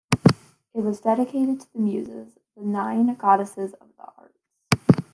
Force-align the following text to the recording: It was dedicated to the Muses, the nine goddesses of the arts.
It 0.73 0.81
was 0.81 0.99
dedicated 1.01 1.59
to 1.61 1.73
the 1.73 1.79
Muses, 1.79 2.39
the 2.57 2.63
nine 2.65 3.13
goddesses 3.13 3.73
of 3.75 3.95
the 3.97 4.03
arts. 4.17 4.97